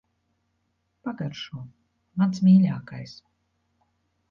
[1.07, 1.61] Pagaršo.
[2.23, 3.17] Mans mīļākais.